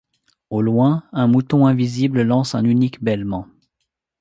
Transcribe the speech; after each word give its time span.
Au 0.49 0.63
loin, 0.63 1.03
un 1.11 1.27
mouton 1.27 1.67
invisible 1.67 2.23
lance 2.23 2.55
un 2.55 2.63
unique 2.65 3.03
bêlement. 3.03 3.47